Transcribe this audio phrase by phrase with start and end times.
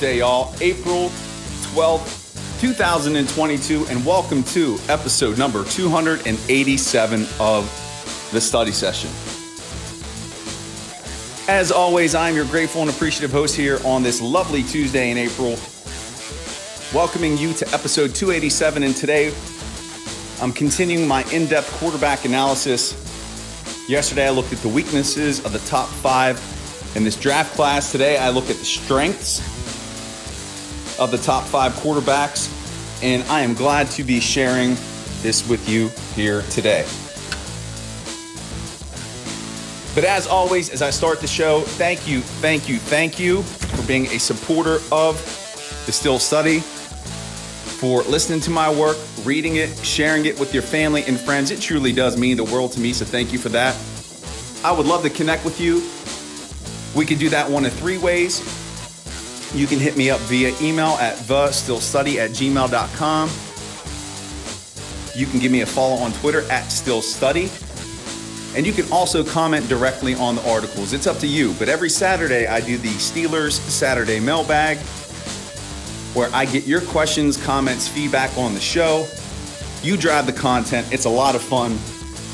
[0.00, 0.54] Tuesday, y'all.
[0.62, 1.10] April
[1.74, 7.64] 12th, 2022, and welcome to episode number 287 of
[8.32, 9.10] the study session.
[11.52, 15.58] As always, I'm your grateful and appreciative host here on this lovely Tuesday in April,
[16.94, 18.82] welcoming you to episode 287.
[18.82, 19.34] And today,
[20.40, 22.94] I'm continuing my in depth quarterback analysis.
[23.86, 26.38] Yesterday, I looked at the weaknesses of the top five
[26.96, 29.59] in this draft class today, I look at the strengths
[31.00, 32.48] of the top five quarterbacks,
[33.02, 34.76] and I am glad to be sharing
[35.22, 36.86] this with you here today.
[39.94, 43.86] But as always, as I start the show, thank you, thank you, thank you for
[43.88, 45.16] being a supporter of
[45.86, 51.02] the Steel Study, for listening to my work, reading it, sharing it with your family
[51.04, 51.50] and friends.
[51.50, 53.76] It truly does mean the world to me, so thank you for that.
[54.62, 55.82] I would love to connect with you
[56.94, 58.40] we can do that one of three ways.
[59.54, 63.30] You can hit me up via email at thesteelstudy at gmail.com.
[65.18, 67.50] You can give me a follow on Twitter at steelstudy.
[68.56, 70.92] And you can also comment directly on the articles.
[70.92, 71.54] It's up to you.
[71.58, 74.78] But every Saturday, I do the Steelers Saturday mailbag
[76.14, 79.06] where I get your questions, comments, feedback on the show.
[79.82, 80.92] You drive the content.
[80.92, 81.78] It's a lot of fun,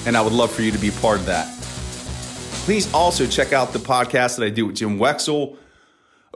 [0.06, 1.52] and I would love for you to be part of that.
[2.64, 5.56] Please also check out the podcast that I do with Jim Wexell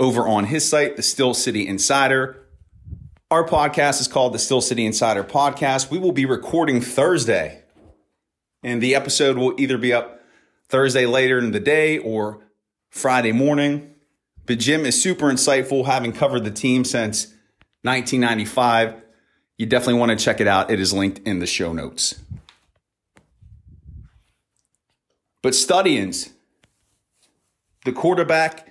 [0.00, 2.46] over on his site, The Steel City Insider.
[3.30, 5.90] Our podcast is called the Steel City Insider Podcast.
[5.90, 7.62] We will be recording Thursday,
[8.64, 10.22] and the episode will either be up
[10.68, 12.40] Thursday later in the day or
[12.88, 13.94] Friday morning.
[14.46, 17.26] But Jim is super insightful, having covered the team since
[17.82, 19.02] 1995.
[19.58, 20.70] You definitely want to check it out.
[20.70, 22.18] It is linked in the show notes.
[25.42, 26.30] But studyings,
[27.84, 28.69] the quarterback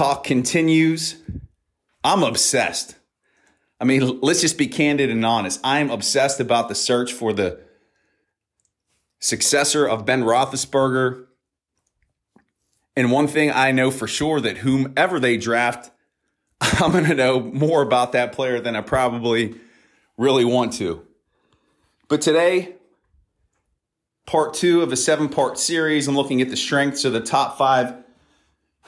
[0.00, 1.20] talk continues.
[2.02, 2.96] I'm obsessed.
[3.78, 5.60] I mean, let's just be candid and honest.
[5.62, 7.60] I'm obsessed about the search for the
[9.18, 11.26] successor of Ben Roethlisberger.
[12.96, 15.90] And one thing I know for sure that whomever they draft,
[16.62, 19.54] I'm going to know more about that player than I probably
[20.16, 21.06] really want to.
[22.08, 22.76] But today,
[24.26, 26.08] part two of a seven part series.
[26.08, 27.96] I'm looking at the strengths of the top five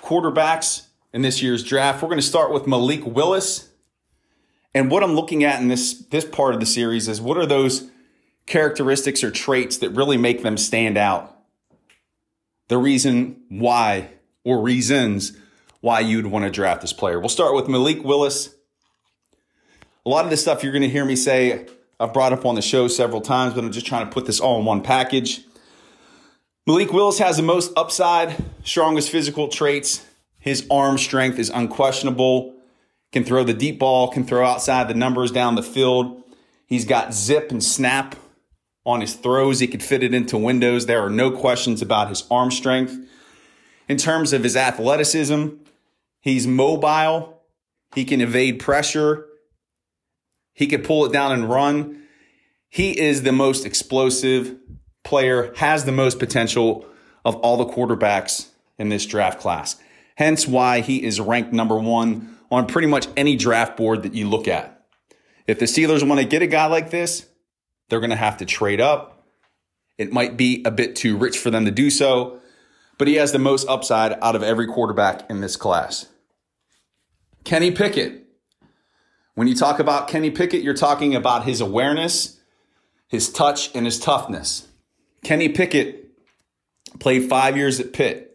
[0.03, 2.03] quarterbacks in this year's draft.
[2.03, 3.71] We're going to start with Malik Willis.
[4.75, 7.47] And what I'm looking at in this, this part of the series is what are
[7.47, 7.91] those
[8.47, 11.37] characteristics or traits that really make them stand out?
[12.69, 14.09] The reason why
[14.45, 15.37] or reasons
[15.81, 17.19] why you'd want to draft this player.
[17.19, 18.55] We'll start with Malik Willis.
[20.07, 21.67] A lot of the stuff you're going to hear me say
[22.01, 24.41] I've brought up on the show several times, but I'm just trying to put this
[24.41, 25.43] all in one package.
[26.67, 30.05] Malik Willis has the most upside, strongest physical traits.
[30.43, 32.57] His arm strength is unquestionable.
[33.13, 36.21] Can throw the deep ball, can throw outside the numbers down the field.
[36.67, 38.17] He's got zip and snap
[38.85, 39.61] on his throws.
[39.61, 40.87] He could fit it into windows.
[40.87, 42.99] There are no questions about his arm strength.
[43.89, 45.49] In terms of his athleticism,
[46.21, 47.41] he's mobile.
[47.95, 49.27] He can evade pressure.
[50.55, 52.03] He could pull it down and run.
[52.69, 54.57] He is the most explosive
[55.05, 56.85] player, has the most potential
[57.25, 59.77] of all the quarterbacks in this draft class.
[60.17, 64.29] Hence why he is ranked number one on pretty much any draft board that you
[64.29, 64.85] look at.
[65.47, 67.27] If the Steelers want to get a guy like this,
[67.89, 69.27] they're going to have to trade up.
[69.99, 72.41] It might be a bit too rich for them to do so,
[72.99, 76.07] but he has the most upside out of every quarterback in this class.
[77.45, 78.27] Kenny Pickett,
[79.35, 82.39] when you talk about Kenny Pickett, you're talking about his awareness,
[83.09, 84.69] his touch, and his toughness.
[85.25, 86.11] Kenny Pickett
[87.01, 88.32] played five years at Pitt.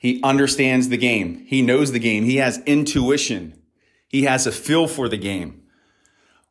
[0.00, 1.44] He understands the game.
[1.46, 2.24] He knows the game.
[2.24, 3.62] He has intuition.
[4.08, 5.62] He has a feel for the game.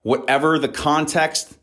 [0.04, 1.58] Whatever the context,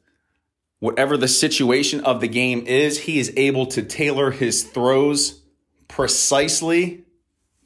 [0.80, 5.42] whatever the situation of the game is, he is able to tailor his throws
[5.86, 7.04] precisely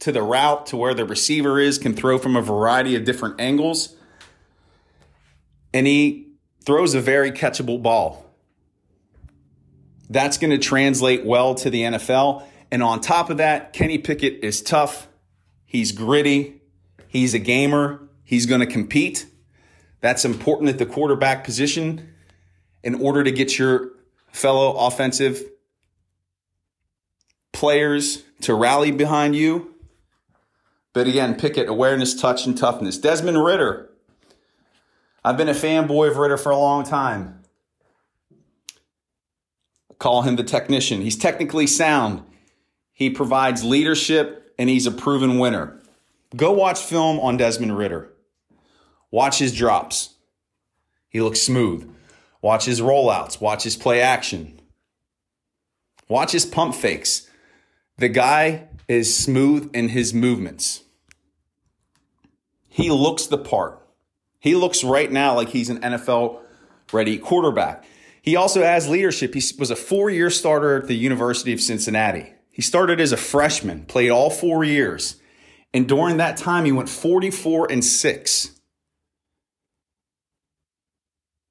[0.00, 3.40] to the route to where the receiver is, can throw from a variety of different
[3.40, 3.96] angles
[5.73, 6.28] and he
[6.64, 8.26] throws a very catchable ball.
[10.08, 12.44] That's going to translate well to the NFL.
[12.70, 15.08] And on top of that, Kenny Pickett is tough.
[15.67, 16.62] He's gritty.
[17.08, 18.08] He's a gamer.
[18.25, 19.26] He's going to compete.
[20.00, 22.14] That's important at the quarterback position
[22.82, 23.90] in order to get your
[24.32, 25.43] fellow offensive
[27.52, 29.75] players to rally behind you.
[30.93, 32.99] But again, Pickett, awareness, touch, and toughness.
[32.99, 33.90] Desmond Ridder.
[35.25, 37.43] I've been a fanboy of Ridder for a long time.
[39.99, 41.02] Call him the technician.
[41.02, 42.23] He's technically sound.
[43.00, 45.81] He provides leadership and he's a proven winner.
[46.37, 48.12] Go watch film on Desmond Ridder.
[49.11, 50.17] Watch his drops.
[51.08, 51.91] He looks smooth.
[52.43, 53.41] Watch his rollouts.
[53.41, 54.61] Watch his play action.
[56.08, 57.26] Watch his pump fakes.
[57.97, 60.82] The guy is smooth in his movements.
[62.69, 63.81] He looks the part.
[64.41, 66.41] He looks right now like he's an NFL
[66.93, 67.82] ready quarterback.
[68.20, 69.32] He also has leadership.
[69.32, 72.35] He was a four year starter at the University of Cincinnati.
[72.50, 75.17] He started as a freshman, played all four years.
[75.73, 78.61] And during that time, he went 44 and 6.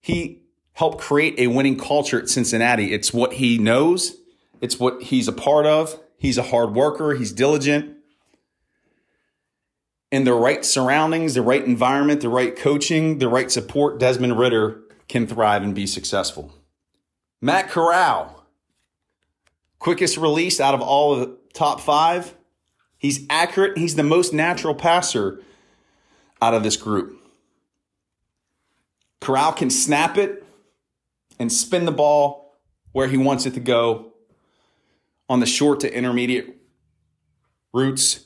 [0.01, 0.41] He
[0.73, 2.93] helped create a winning culture at Cincinnati.
[2.93, 4.15] It's what he knows,
[4.61, 5.99] it's what he's a part of.
[6.17, 7.95] He's a hard worker, he's diligent.
[10.11, 14.81] In the right surroundings, the right environment, the right coaching, the right support, Desmond Ridder
[15.07, 16.51] can thrive and be successful.
[17.41, 18.38] Matt Corral,
[19.79, 22.35] quickest release out of all of the top five.
[22.97, 23.77] He's accurate.
[23.77, 25.41] He's the most natural passer
[26.41, 27.15] out of this group.
[29.21, 30.45] Corral can snap it
[31.39, 32.57] and spin the ball
[32.91, 34.13] where he wants it to go
[35.29, 36.55] on the short to intermediate
[37.73, 38.25] routes.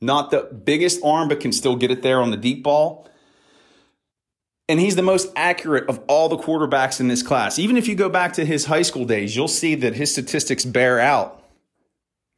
[0.00, 3.08] Not the biggest arm, but can still get it there on the deep ball.
[4.68, 7.58] And he's the most accurate of all the quarterbacks in this class.
[7.58, 10.64] Even if you go back to his high school days, you'll see that his statistics
[10.64, 11.44] bear out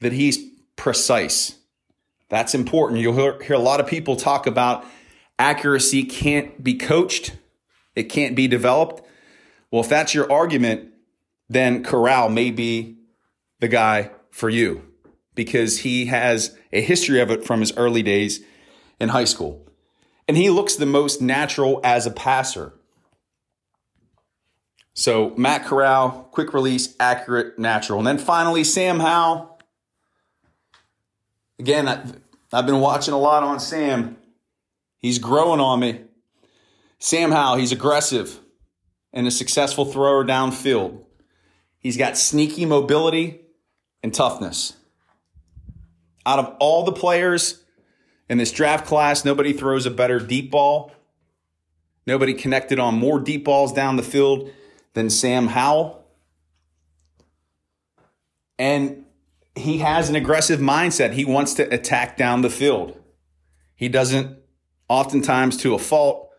[0.01, 0.39] that he's
[0.77, 1.57] precise.
[2.29, 3.01] That's important.
[3.01, 4.85] You'll hear, hear a lot of people talk about
[5.39, 7.37] accuracy can't be coached,
[7.95, 9.03] it can't be developed.
[9.71, 10.91] Well, if that's your argument,
[11.49, 12.97] then Corral may be
[13.61, 14.83] the guy for you
[15.35, 18.41] because he has a history of it from his early days
[19.01, 19.68] in high school
[20.29, 22.75] and he looks the most natural as a passer.
[24.93, 27.99] So Matt Corral, quick release, accurate, natural.
[27.99, 29.59] And then finally, Sam Howell.
[31.59, 31.89] Again,
[32.53, 34.17] I've been watching a lot on Sam.
[34.99, 36.03] He's growing on me.
[36.99, 38.41] Sam Howell, he's aggressive
[39.13, 41.05] and a successful thrower downfield.
[41.79, 43.41] He's got sneaky mobility
[44.03, 44.77] and toughness.
[46.27, 47.63] Out of all the players
[48.29, 50.93] in this draft class, nobody throws a better deep ball.
[52.07, 54.51] Nobody connected on more deep balls down the field
[54.95, 56.05] than Sam Howell.
[58.59, 59.05] And
[59.55, 61.13] he has an aggressive mindset.
[61.13, 62.99] He wants to attack down the field.
[63.77, 64.39] He doesn't,
[64.89, 66.31] oftentimes to a fault,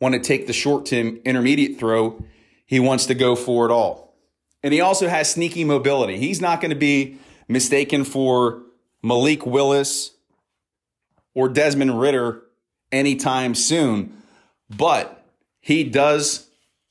[0.00, 2.24] want to take the short to intermediate throw.
[2.66, 4.16] He wants to go for it all.
[4.62, 6.18] And he also has sneaky mobility.
[6.18, 8.62] He's not going to be mistaken for
[9.02, 10.12] Malik Willis
[11.38, 12.42] or Desmond Ridder
[12.90, 14.20] anytime soon,
[14.76, 15.24] but
[15.60, 16.48] he does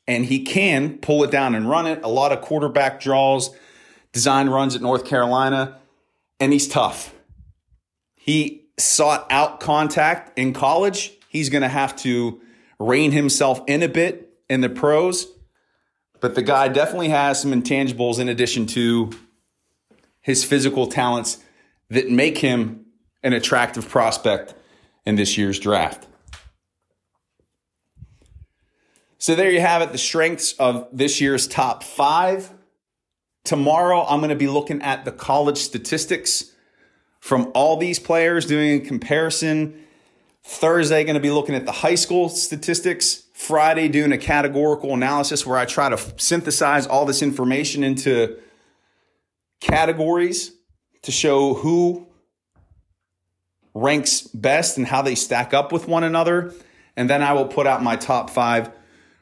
[0.07, 1.99] and he can pull it down and run it.
[2.01, 3.53] A lot of quarterback draws,
[4.13, 5.77] design runs at North Carolina,
[6.39, 7.13] and he's tough.
[8.15, 11.11] He sought out contact in college.
[11.27, 12.39] He's going to have to
[12.79, 15.27] rein himself in a bit in the pros,
[16.21, 19.11] but the guy definitely has some intangibles in addition to
[20.21, 21.43] his physical talents
[21.89, 22.85] that make him
[23.27, 24.55] an attractive prospect
[25.05, 26.07] in this year's draft.
[29.19, 32.49] So there you have it, the strengths of this year's top five.
[33.43, 36.51] Tomorrow, I'm going to be looking at the college statistics
[37.19, 39.83] from all these players, doing a comparison.
[40.43, 43.23] Thursday, going to be looking at the high school statistics.
[43.33, 48.37] Friday, doing a categorical analysis where I try to synthesize all this information into
[49.59, 50.53] categories
[51.01, 52.06] to show who
[53.77, 56.53] ranks best and how they stack up with one another.
[56.95, 58.71] And then I will put out my top five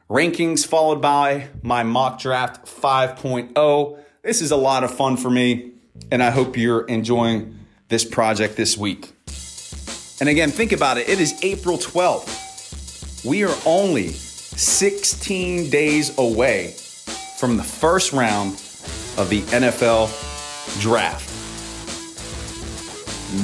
[0.08, 3.98] rankings, followed by my mock draft 5.0.
[4.22, 5.72] This is a lot of fun for me,
[6.10, 7.58] and I hope you're enjoying
[7.88, 9.12] this project this week.
[10.20, 11.08] And again, think about it.
[11.08, 13.24] It is April 12th.
[13.24, 16.74] We are only 16 days away
[17.38, 18.54] from the first round
[19.18, 20.08] of the NFL
[20.80, 21.32] draft.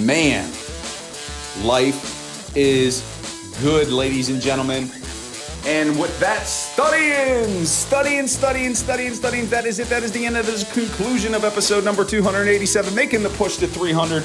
[0.01, 0.51] Man,
[1.65, 3.05] Life is
[3.63, 4.91] good, ladies and gentlemen.
[5.65, 9.47] And with that, studying, studying, studying, studying, studying.
[9.47, 9.89] That is it.
[9.89, 13.69] That is the end of this conclusion of episode number 287, making the push to
[13.69, 14.25] 300.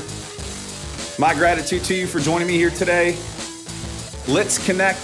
[1.20, 3.16] My gratitude to you for joining me here today.
[4.28, 5.00] Let's connect.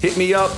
[0.00, 0.52] Hit me up.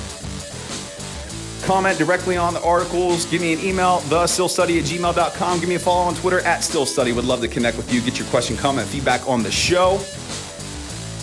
[1.62, 3.24] Comment directly on the articles.
[3.26, 5.60] Give me an email, thesteelstudy at gmail.com.
[5.60, 7.14] Give me a follow on Twitter at steelstudy.
[7.14, 8.02] Would love to connect with you.
[8.02, 9.98] Get your question, comment, feedback on the show.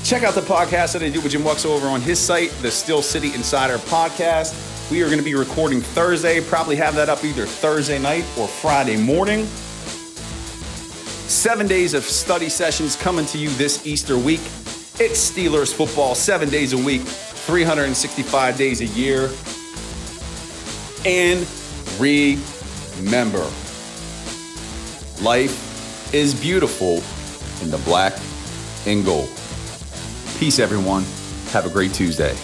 [0.06, 2.70] Check out the podcast that I do with Jim Wexell over on his site, the
[2.70, 4.92] Steel City Insider Podcast.
[4.92, 8.48] We are going to be recording Thursday, probably have that up either Thursday night or
[8.48, 9.46] Friday morning.
[11.28, 14.42] Seven days of study sessions coming to you this Easter week.
[15.00, 19.32] It's Steelers football seven days a week, 365 days a year.
[21.04, 21.48] And
[22.00, 23.50] remember,
[25.24, 27.02] life is beautiful
[27.64, 28.14] in the black
[28.86, 29.30] and gold.
[30.38, 31.04] Peace, everyone.
[31.54, 32.36] Have a great Tuesday.